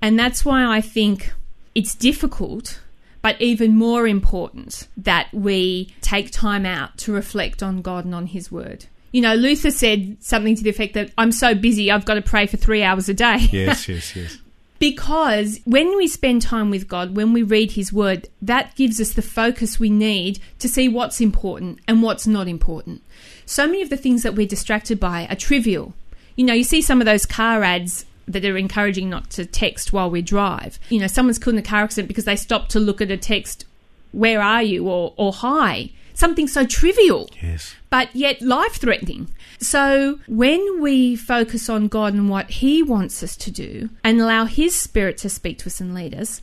And 0.00 0.18
that's 0.18 0.44
why 0.44 0.64
I 0.64 0.80
think 0.80 1.32
it's 1.74 1.94
difficult, 1.94 2.80
but 3.22 3.40
even 3.40 3.76
more 3.76 4.06
important 4.06 4.88
that 4.96 5.28
we 5.32 5.94
take 6.00 6.30
time 6.30 6.66
out 6.66 6.96
to 6.98 7.12
reflect 7.12 7.62
on 7.62 7.82
God 7.82 8.04
and 8.04 8.14
on 8.14 8.26
His 8.26 8.50
Word. 8.50 8.86
You 9.12 9.22
know, 9.22 9.34
Luther 9.34 9.70
said 9.70 10.18
something 10.20 10.54
to 10.54 10.62
the 10.62 10.70
effect 10.70 10.94
that 10.94 11.12
I'm 11.16 11.32
so 11.32 11.54
busy, 11.54 11.90
I've 11.90 12.04
got 12.04 12.14
to 12.14 12.22
pray 12.22 12.46
for 12.46 12.56
three 12.56 12.82
hours 12.82 13.08
a 13.08 13.14
day. 13.14 13.38
Yes, 13.50 13.88
yes, 13.88 14.14
yes. 14.16 14.38
Because 14.78 15.58
when 15.64 15.96
we 15.96 16.06
spend 16.06 16.42
time 16.42 16.70
with 16.70 16.86
God, 16.86 17.16
when 17.16 17.32
we 17.32 17.42
read 17.42 17.72
His 17.72 17.92
Word, 17.92 18.28
that 18.40 18.76
gives 18.76 19.00
us 19.00 19.12
the 19.12 19.22
focus 19.22 19.80
we 19.80 19.90
need 19.90 20.38
to 20.60 20.68
see 20.68 20.88
what's 20.88 21.20
important 21.20 21.80
and 21.88 22.00
what's 22.00 22.28
not 22.28 22.46
important. 22.46 23.02
So 23.44 23.66
many 23.66 23.82
of 23.82 23.90
the 23.90 23.96
things 23.96 24.22
that 24.22 24.36
we're 24.36 24.46
distracted 24.46 25.00
by 25.00 25.26
are 25.26 25.34
trivial. 25.34 25.94
You 26.38 26.44
know, 26.46 26.54
you 26.54 26.64
see 26.64 26.80
some 26.80 27.00
of 27.00 27.04
those 27.04 27.26
car 27.26 27.64
ads 27.64 28.06
that 28.28 28.44
are 28.44 28.56
encouraging 28.56 29.10
not 29.10 29.28
to 29.30 29.44
text 29.44 29.92
while 29.92 30.08
we 30.08 30.22
drive. 30.22 30.78
You 30.88 31.00
know, 31.00 31.08
someone's 31.08 31.38
killed 31.38 31.54
in 31.56 31.60
a 31.60 31.62
car 31.62 31.82
accident 31.82 32.06
because 32.06 32.26
they 32.26 32.36
stopped 32.36 32.70
to 32.70 32.80
look 32.80 33.00
at 33.00 33.10
a 33.10 33.16
text, 33.16 33.64
where 34.12 34.40
are 34.40 34.62
you, 34.62 34.88
or, 34.88 35.14
or 35.16 35.32
hi. 35.32 35.90
Something 36.14 36.46
so 36.46 36.64
trivial 36.64 37.28
Yes. 37.42 37.74
but 37.90 38.14
yet 38.14 38.40
life 38.40 38.74
threatening. 38.76 39.34
So 39.60 40.20
when 40.28 40.80
we 40.80 41.16
focus 41.16 41.68
on 41.68 41.88
God 41.88 42.14
and 42.14 42.30
what 42.30 42.50
He 42.50 42.82
wants 42.82 43.22
us 43.22 43.36
to 43.36 43.50
do 43.50 43.90
and 44.04 44.20
allow 44.20 44.44
His 44.44 44.76
Spirit 44.76 45.18
to 45.18 45.28
speak 45.28 45.58
to 45.58 45.66
us 45.66 45.80
and 45.80 45.92
lead 45.92 46.14
us, 46.14 46.40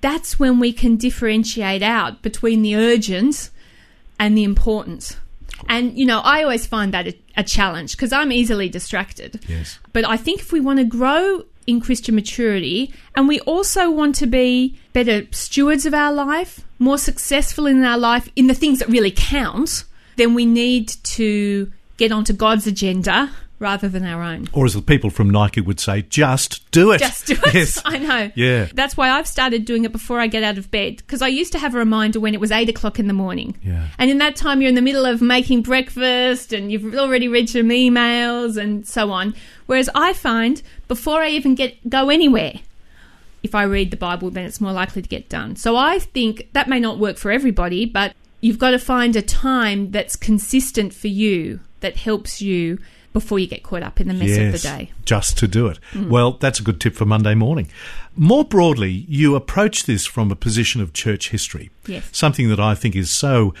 that's 0.00 0.38
when 0.38 0.58
we 0.58 0.72
can 0.72 0.96
differentiate 0.96 1.82
out 1.82 2.22
between 2.22 2.62
the 2.62 2.76
urgent 2.76 3.50
and 4.18 4.36
the 4.36 4.44
important. 4.44 5.18
And, 5.68 5.96
you 5.96 6.04
know, 6.04 6.20
I 6.20 6.42
always 6.42 6.66
find 6.66 6.92
that 6.94 7.06
a, 7.08 7.18
a 7.36 7.42
challenge 7.42 7.96
because 7.96 8.12
I'm 8.12 8.32
easily 8.32 8.68
distracted. 8.68 9.40
Yes. 9.48 9.78
But 9.92 10.06
I 10.06 10.16
think 10.16 10.40
if 10.40 10.52
we 10.52 10.60
want 10.60 10.78
to 10.78 10.84
grow 10.84 11.44
in 11.66 11.80
Christian 11.80 12.14
maturity 12.14 12.92
and 13.14 13.28
we 13.28 13.40
also 13.40 13.90
want 13.90 14.14
to 14.16 14.26
be 14.26 14.78
better 14.92 15.26
stewards 15.30 15.86
of 15.86 15.94
our 15.94 16.12
life, 16.12 16.64
more 16.78 16.98
successful 16.98 17.66
in 17.66 17.84
our 17.84 17.98
life 17.98 18.28
in 18.34 18.48
the 18.48 18.54
things 18.54 18.80
that 18.80 18.88
really 18.88 19.12
count, 19.14 19.84
then 20.16 20.34
we 20.34 20.44
need 20.44 20.88
to 20.88 21.70
get 21.96 22.12
onto 22.12 22.32
God's 22.32 22.66
agenda 22.66 23.30
rather 23.62 23.88
than 23.88 24.04
our 24.04 24.22
own. 24.22 24.48
Or 24.52 24.66
as 24.66 24.74
the 24.74 24.82
people 24.82 25.08
from 25.08 25.30
Nike 25.30 25.60
would 25.60 25.80
say, 25.80 26.02
just 26.02 26.70
do 26.72 26.90
it. 26.90 26.98
Just 26.98 27.26
do 27.26 27.34
it. 27.34 27.54
Yes. 27.54 27.80
I 27.84 27.98
know. 27.98 28.30
Yeah. 28.34 28.68
That's 28.74 28.96
why 28.96 29.10
I've 29.10 29.26
started 29.26 29.64
doing 29.64 29.84
it 29.84 29.92
before 29.92 30.20
I 30.20 30.26
get 30.26 30.42
out 30.42 30.58
of 30.58 30.70
bed 30.70 30.98
because 30.98 31.22
I 31.22 31.28
used 31.28 31.52
to 31.52 31.58
have 31.58 31.74
a 31.74 31.78
reminder 31.78 32.20
when 32.20 32.34
it 32.34 32.40
was 32.40 32.50
eight 32.50 32.68
o'clock 32.68 32.98
in 32.98 33.06
the 33.06 33.14
morning. 33.14 33.56
Yeah. 33.62 33.88
And 33.98 34.10
in 34.10 34.18
that 34.18 34.36
time, 34.36 34.60
you're 34.60 34.68
in 34.68 34.74
the 34.74 34.82
middle 34.82 35.06
of 35.06 35.22
making 35.22 35.62
breakfast 35.62 36.52
and 36.52 36.70
you've 36.70 36.94
already 36.94 37.28
read 37.28 37.48
some 37.48 37.68
emails 37.68 38.56
and 38.56 38.86
so 38.86 39.10
on. 39.12 39.34
Whereas 39.66 39.88
I 39.94 40.12
find 40.12 40.60
before 40.88 41.22
I 41.22 41.28
even 41.30 41.54
get 41.54 41.88
go 41.88 42.10
anywhere, 42.10 42.54
if 43.42 43.54
I 43.54 43.62
read 43.62 43.90
the 43.90 43.96
Bible, 43.96 44.30
then 44.30 44.44
it's 44.44 44.60
more 44.60 44.72
likely 44.72 45.02
to 45.02 45.08
get 45.08 45.28
done. 45.28 45.56
So 45.56 45.76
I 45.76 45.98
think 46.00 46.48
that 46.52 46.68
may 46.68 46.80
not 46.80 46.98
work 46.98 47.16
for 47.16 47.30
everybody, 47.30 47.86
but 47.86 48.14
you've 48.40 48.58
got 48.58 48.72
to 48.72 48.78
find 48.78 49.14
a 49.16 49.22
time 49.22 49.92
that's 49.92 50.16
consistent 50.16 50.92
for 50.92 51.08
you 51.08 51.60
that 51.80 51.96
helps 51.96 52.42
you 52.42 52.78
before 53.12 53.38
you 53.38 53.46
get 53.46 53.62
caught 53.62 53.82
up 53.82 54.00
in 54.00 54.08
the 54.08 54.14
mess 54.14 54.38
of 54.38 54.52
the 54.52 54.58
day. 54.58 54.90
Mm. 54.90 55.04
Just 55.04 55.38
to 55.38 55.48
do 55.48 55.66
it. 55.66 55.78
Well, 55.94 56.32
that's 56.32 56.60
a 56.60 56.62
good 56.62 56.80
tip 56.80 56.94
for 56.94 57.04
Monday 57.04 57.34
morning. 57.34 57.68
More 58.16 58.44
broadly, 58.44 59.06
you 59.08 59.34
approach 59.34 59.84
this 59.84 60.06
from 60.06 60.30
a 60.30 60.36
position 60.36 60.80
of 60.80 60.92
church 60.92 61.30
history. 61.30 61.70
Yes. 61.86 62.08
Something 62.12 62.48
that 62.48 62.60
I 62.60 62.74
think 62.74 62.96
is 62.96 63.10
so 63.10 63.54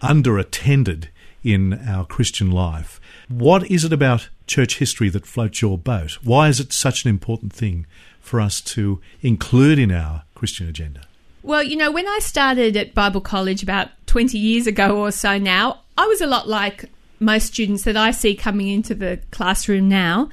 underattended 0.00 1.06
in 1.44 1.86
our 1.88 2.04
Christian 2.04 2.50
life. 2.50 3.00
What 3.28 3.70
is 3.70 3.84
it 3.84 3.92
about 3.92 4.28
church 4.46 4.78
history 4.78 5.08
that 5.10 5.26
floats 5.26 5.62
your 5.62 5.78
boat? 5.78 6.18
Why 6.22 6.48
is 6.48 6.60
it 6.60 6.72
such 6.72 7.04
an 7.04 7.08
important 7.08 7.52
thing 7.52 7.86
for 8.20 8.40
us 8.40 8.60
to 8.60 9.00
include 9.20 9.78
in 9.78 9.90
our 9.90 10.24
Christian 10.34 10.68
agenda? 10.68 11.02
Well, 11.42 11.62
you 11.62 11.76
know, 11.76 11.90
when 11.90 12.06
I 12.06 12.20
started 12.20 12.76
at 12.76 12.94
Bible 12.94 13.20
College 13.20 13.62
about 13.62 13.88
20 14.06 14.38
years 14.38 14.66
ago 14.66 14.98
or 14.98 15.10
so 15.10 15.38
now, 15.38 15.80
I 15.98 16.06
was 16.06 16.20
a 16.20 16.26
lot 16.26 16.48
like 16.48 16.84
most 17.22 17.46
students 17.46 17.84
that 17.84 17.96
I 17.96 18.10
see 18.10 18.34
coming 18.34 18.68
into 18.68 18.94
the 18.94 19.20
classroom 19.30 19.88
now. 19.88 20.28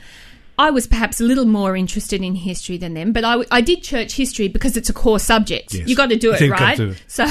I 0.57 0.71
was 0.71 0.87
perhaps 0.87 1.21
a 1.21 1.23
little 1.23 1.45
more 1.45 1.77
interested 1.77 2.21
in 2.21 2.35
history 2.35 2.75
than 2.75 2.93
them, 2.93 3.13
but 3.13 3.23
I, 3.23 3.45
I 3.49 3.61
did 3.61 3.81
church 3.81 4.15
history 4.15 4.49
because 4.49 4.75
it's 4.75 4.89
a 4.89 4.93
core 4.93 5.17
subject. 5.17 5.73
Yes. 5.73 5.87
You 5.87 5.95
got 5.95 6.09
to 6.09 6.17
do 6.17 6.33
it, 6.33 6.49
right? 6.49 6.75
to. 6.75 6.95
So, 7.07 7.25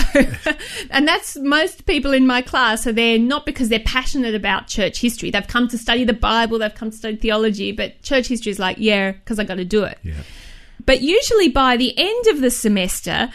and 0.90 1.06
that's 1.06 1.36
most 1.36 1.84
people 1.84 2.14
in 2.14 2.26
my 2.26 2.40
class 2.40 2.86
are 2.86 2.92
there 2.92 3.18
not 3.18 3.44
because 3.44 3.68
they're 3.68 3.80
passionate 3.80 4.34
about 4.34 4.66
church 4.66 4.98
history. 5.02 5.30
They've 5.30 5.46
come 5.46 5.68
to 5.68 5.76
study 5.76 6.04
the 6.04 6.14
Bible, 6.14 6.58
they've 6.58 6.74
come 6.74 6.90
to 6.90 6.96
study 6.96 7.16
theology, 7.16 7.70
but 7.70 8.00
church 8.00 8.28
history 8.28 8.50
is 8.50 8.58
like, 8.58 8.78
yeah, 8.78 9.12
because 9.12 9.38
I 9.38 9.44
got 9.44 9.56
to 9.56 9.64
do 9.66 9.84
it. 9.84 9.98
Yeah. 10.02 10.14
But 10.86 11.02
usually 11.02 11.50
by 11.50 11.76
the 11.76 11.92
end 11.98 12.26
of 12.28 12.40
the 12.40 12.50
semester, 12.50 13.28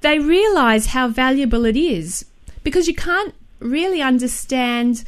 they 0.00 0.18
realize 0.18 0.86
how 0.86 1.06
valuable 1.06 1.64
it 1.64 1.76
is 1.76 2.24
because 2.64 2.88
you 2.88 2.94
can't 2.94 3.32
really 3.60 4.02
understand 4.02 5.04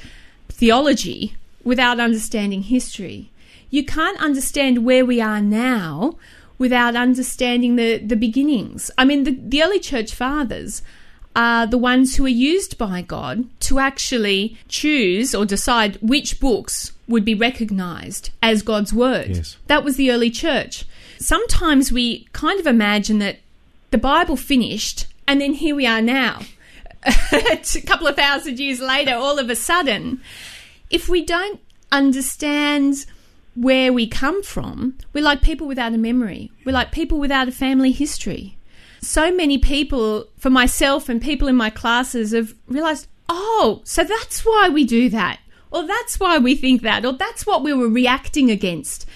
theology 0.58 1.36
without 1.62 2.00
understanding 2.00 2.62
history. 2.62 3.30
You 3.70 3.84
can't 3.84 4.20
understand 4.20 4.84
where 4.84 5.04
we 5.04 5.20
are 5.20 5.40
now 5.40 6.16
without 6.58 6.96
understanding 6.96 7.76
the, 7.76 7.98
the 7.98 8.16
beginnings. 8.16 8.90
I 8.98 9.04
mean, 9.04 9.24
the, 9.24 9.38
the 9.40 9.62
early 9.62 9.78
church 9.78 10.12
fathers 10.12 10.82
are 11.36 11.66
the 11.66 11.78
ones 11.78 12.16
who 12.16 12.24
are 12.24 12.28
used 12.28 12.76
by 12.76 13.00
God 13.02 13.48
to 13.60 13.78
actually 13.78 14.58
choose 14.66 15.34
or 15.34 15.46
decide 15.46 15.96
which 16.02 16.40
books 16.40 16.92
would 17.06 17.24
be 17.24 17.34
recognized 17.34 18.30
as 18.42 18.62
God's 18.62 18.92
word. 18.92 19.36
Yes. 19.36 19.56
That 19.68 19.84
was 19.84 19.96
the 19.96 20.10
early 20.10 20.30
church. 20.30 20.84
Sometimes 21.18 21.92
we 21.92 22.26
kind 22.32 22.58
of 22.58 22.66
imagine 22.66 23.18
that 23.20 23.38
the 23.90 23.98
Bible 23.98 24.36
finished 24.36 25.06
and 25.28 25.40
then 25.40 25.52
here 25.52 25.76
we 25.76 25.86
are 25.86 26.02
now. 26.02 26.40
a 27.32 27.80
couple 27.86 28.06
of 28.06 28.16
thousand 28.16 28.58
years 28.58 28.80
later, 28.80 29.14
all 29.14 29.38
of 29.38 29.50
a 29.50 29.56
sudden, 29.56 30.20
if 30.90 31.08
we 31.08 31.24
don't 31.24 31.60
understand 31.92 33.06
where 33.54 33.92
we 33.92 34.06
come 34.06 34.42
from, 34.42 34.96
we're 35.12 35.24
like 35.24 35.42
people 35.42 35.66
without 35.66 35.92
a 35.92 35.98
memory. 35.98 36.50
We're 36.64 36.72
like 36.72 36.92
people 36.92 37.18
without 37.18 37.48
a 37.48 37.52
family 37.52 37.92
history. 37.92 38.56
So 39.00 39.32
many 39.32 39.58
people, 39.58 40.26
for 40.38 40.50
myself 40.50 41.08
and 41.08 41.20
people 41.22 41.48
in 41.48 41.56
my 41.56 41.70
classes, 41.70 42.32
have 42.32 42.54
realized, 42.66 43.06
oh, 43.28 43.80
so 43.84 44.04
that's 44.04 44.44
why 44.44 44.68
we 44.68 44.84
do 44.84 45.08
that. 45.10 45.40
Or 45.70 45.86
that's 45.86 46.18
why 46.18 46.38
we 46.38 46.54
think 46.54 46.82
that. 46.82 47.04
Or 47.04 47.12
that's 47.12 47.46
what 47.46 47.62
we 47.62 47.72
were 47.72 47.88
reacting 47.88 48.50
against. 48.50 49.06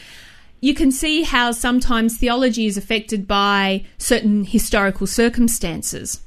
You 0.61 0.75
can 0.75 0.93
see 0.93 1.23
how 1.23 1.53
sometimes 1.53 2.17
theology 2.17 2.67
is 2.67 2.77
affected 2.77 3.27
by 3.27 3.85
certain 3.99 4.45
historical 4.45 5.07
circumstances. 5.07 6.21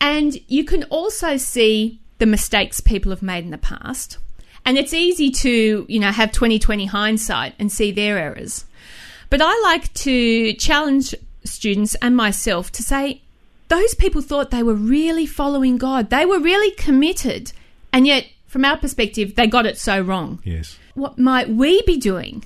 And 0.00 0.38
you 0.48 0.64
can 0.64 0.84
also 0.84 1.36
see 1.36 1.98
the 2.18 2.26
mistakes 2.26 2.80
people 2.80 3.10
have 3.10 3.22
made 3.22 3.44
in 3.44 3.50
the 3.50 3.58
past. 3.58 4.18
And 4.64 4.78
it's 4.78 4.94
easy 4.94 5.30
to, 5.30 5.86
you 5.88 6.00
know, 6.00 6.10
have 6.10 6.32
2020 6.32 6.86
hindsight 6.86 7.54
and 7.58 7.70
see 7.70 7.90
their 7.90 8.18
errors. 8.18 8.64
But 9.30 9.40
I 9.42 9.60
like 9.62 9.92
to 9.94 10.54
challenge 10.54 11.14
students 11.44 11.94
and 11.96 12.16
myself 12.16 12.72
to 12.72 12.82
say, 12.82 13.20
those 13.68 13.94
people 13.94 14.22
thought 14.22 14.50
they 14.50 14.62
were 14.62 14.74
really 14.74 15.26
following 15.26 15.76
God. 15.76 16.10
They 16.10 16.24
were 16.24 16.38
really 16.38 16.70
committed. 16.72 17.52
And 17.92 18.06
yet, 18.06 18.26
from 18.46 18.64
our 18.64 18.76
perspective, 18.76 19.34
they 19.34 19.46
got 19.46 19.66
it 19.66 19.78
so 19.78 20.00
wrong. 20.00 20.40
Yes. 20.44 20.78
what 20.94 21.18
might 21.18 21.48
we 21.48 21.82
be 21.82 21.96
doing, 21.96 22.44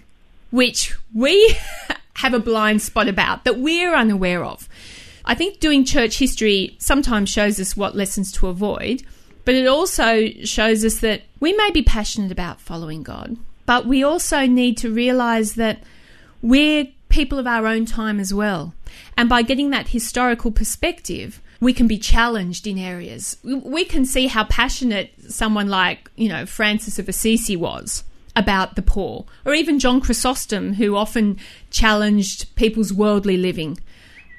which 0.51 0.97
we 1.15 1.57
have 2.15 2.35
a 2.35 2.41
blind 2.41 2.83
spot 2.83 3.09
about 3.09 3.45
that 3.45 3.59
we're 3.59 3.95
unaware 3.95 4.45
of. 4.45 4.69
I 5.25 5.35
think 5.35 5.61
doing 5.61 5.85
church 5.85 6.19
history 6.19 6.75
sometimes 6.79 7.29
shows 7.29 7.61
us 7.61 7.77
what 7.77 7.95
lessons 7.95 8.33
to 8.33 8.47
avoid, 8.47 9.03
but 9.49 9.55
it 9.55 9.67
also 9.67 10.29
shows 10.45 10.85
us 10.85 10.99
that 10.99 11.23
we 11.41 11.55
may 11.55 11.71
be 11.71 11.81
passionate 11.83 12.31
about 12.31 12.61
following 12.61 13.03
God, 13.03 13.39
but 13.65 13.87
we 13.87 14.03
also 14.03 14.45
need 14.45 14.77
to 14.77 14.91
realize 14.91 15.55
that 15.55 15.83
we're 16.43 16.89
people 17.09 17.39
of 17.39 17.47
our 17.47 17.67
own 17.67 17.87
time 17.87 18.21
as 18.21 18.35
well. 18.35 18.75
And 19.17 19.27
by 19.27 19.41
getting 19.41 19.71
that 19.71 19.89
historical 19.89 20.51
perspective, 20.51 21.41
we 21.63 21.73
can 21.73 21.87
be 21.87 21.97
challenged 21.97 22.67
in 22.67 22.77
areas. 22.77 23.39
We 23.43 23.87
can 23.87 24.05
see 24.05 24.27
how 24.27 24.45
passionate 24.45 25.15
someone 25.31 25.69
like, 25.69 26.11
you 26.15 26.29
know, 26.29 26.45
Francis 26.45 26.99
of 26.99 27.09
Assisi 27.09 27.57
was 27.57 28.05
about 28.37 28.77
the 28.77 28.83
poor, 28.83 29.25
or 29.47 29.55
even 29.55 29.79
John 29.79 30.03
Chrysostom, 30.03 30.75
who 30.75 30.95
often 30.95 31.39
challenged 31.71 32.55
people's 32.55 32.93
worldly 32.93 33.39
living. 33.39 33.79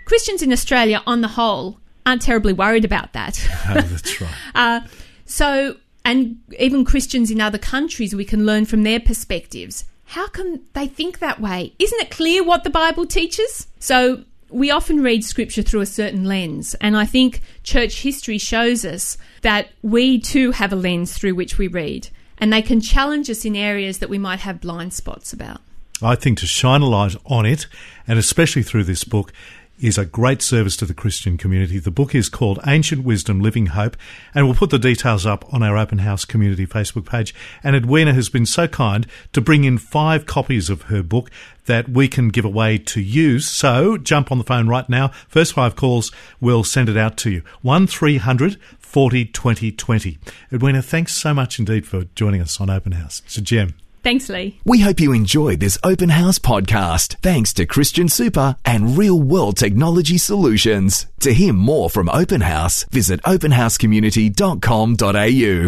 Christians 0.06 0.44
in 0.44 0.54
Australia, 0.54 1.01
on 1.08 1.22
the 1.22 1.30
whole, 1.30 1.80
aren't 2.10 2.22
terribly 2.22 2.54
worried 2.54 2.86
about 2.86 3.13
that. 3.13 3.39
Oh, 3.70 3.74
that's 3.75 4.22
right. 4.22 4.34
uh, 4.56 4.82
so, 5.25 5.78
and 6.04 6.42
even 6.58 6.84
Christians 6.86 7.30
in 7.30 7.39
other 7.39 7.60
countries, 7.60 8.16
we 8.16 8.25
can 8.25 8.46
learn 8.46 8.66
from 8.66 8.84
their 8.84 9.00
perspectives. 9.00 9.86
How 10.06 10.28
can 10.28 10.62
they 10.74 10.88
think 10.88 11.20
that 11.20 11.39
way? 11.39 11.74
Isn't 11.78 12.01
it 12.01 12.10
clear 12.10 12.44
what 12.44 12.63
the 12.63 12.72
Bible 12.72 13.06
teaches? 13.06 13.68
So, 13.80 14.24
we 14.50 14.72
often 14.72 15.04
read 15.04 15.24
scripture 15.24 15.62
through 15.62 15.82
a 15.82 15.86
certain 15.86 16.25
lens, 16.25 16.74
and 16.82 16.98
I 16.98 17.06
think 17.06 17.42
church 17.63 18.01
history 18.01 18.39
shows 18.39 18.84
us 18.84 19.18
that 19.44 19.70
we 19.84 20.20
too 20.20 20.51
have 20.51 20.74
a 20.74 20.75
lens 20.75 21.16
through 21.16 21.36
which 21.36 21.60
we 21.60 21.68
read, 21.68 22.10
and 22.39 22.51
they 22.51 22.63
can 22.63 22.82
challenge 22.82 23.30
us 23.30 23.46
in 23.46 23.56
areas 23.56 24.00
that 24.00 24.10
we 24.10 24.18
might 24.18 24.39
have 24.39 24.60
blind 24.62 24.94
spots 24.94 25.32
about. 25.32 25.62
I 26.01 26.16
think 26.16 26.39
to 26.39 26.48
shine 26.48 26.82
a 26.82 26.88
light 26.88 27.16
on 27.25 27.46
it, 27.46 27.68
and 28.08 28.18
especially 28.18 28.63
through 28.63 28.86
this 28.86 29.04
book, 29.04 29.34
is 29.80 29.98
a 29.98 30.06
great 30.06 30.42
service 30.42 30.76
to 30.78 30.86
the 30.86 30.94
Christian 30.94 31.38
community. 31.38 31.80
The 31.80 31.92
book 31.92 32.14
is 32.14 32.30
called 32.30 32.60
Ancient 32.68 33.04
Wisdom, 33.04 33.40
Living 33.40 33.68
Hope, 33.68 33.96
and 34.34 34.46
we'll 34.46 34.56
put 34.56 34.70
the 34.70 34.80
details 34.80 35.26
up 35.26 35.52
on 35.54 35.64
our 35.64 35.78
Open 35.78 36.00
House 36.00 36.26
community 36.26 36.68
Facebook 36.68 37.06
page. 37.06 37.34
And 37.64 37.76
Edwina 37.76 38.14
has 38.14 38.30
been 38.30 38.46
so 38.46 38.68
kind 38.68 39.08
to 39.34 39.42
bring 39.42 39.64
in 39.64 39.78
five 39.78 40.26
copies 40.26 40.70
of 40.70 40.84
her 40.84 41.02
book 41.02 41.32
that 41.66 41.90
we 41.90 42.08
can 42.08 42.30
give 42.30 42.46
away 42.46 42.78
to 42.78 43.02
you. 43.02 43.40
So 43.40 43.98
jump 43.98 44.32
on 44.32 44.38
the 44.38 44.44
phone 44.44 44.68
right 44.68 44.90
now. 44.90 45.10
First 45.28 45.54
five 45.54 45.76
calls, 45.76 46.12
we'll 46.42 46.64
send 46.64 46.90
it 46.90 46.98
out 46.98 47.18
to 47.18 47.32
you. 47.32 47.44
1300 47.62 48.60
40 48.80 49.26
20 49.26 49.72
20. 49.72 50.18
Edwina, 50.52 50.82
thanks 50.82 51.16
so 51.16 51.34
much 51.34 51.60
indeed 51.60 51.86
for 51.86 52.06
joining 52.16 52.42
us 52.42 52.60
on 52.60 52.70
Open 52.70 52.94
House. 52.94 53.22
It's 53.26 53.38
a 53.38 53.42
gem. 53.42 53.76
Thanks, 54.10 54.25
Lee. 54.28 54.60
We 54.66 54.80
hope 54.80 55.00
you 55.00 55.13
enjoyed 55.13 55.60
this 55.60 55.78
Open 55.84 56.10
House 56.10 56.39
podcast. 56.39 57.18
Thanks 57.22 57.54
to 57.54 57.68
Christian 57.68 58.10
Super 58.10 58.56
and 58.66 58.98
Real 58.98 59.22
World 59.22 59.56
Technology 59.56 60.18
Solutions. 60.18 61.06
To 61.20 61.32
hear 61.32 61.54
more 61.54 61.92
from 61.92 62.10
Open 62.10 62.42
House, 62.42 62.86
visit 62.86 63.22
openhousecommunity.com.au. 63.22 65.68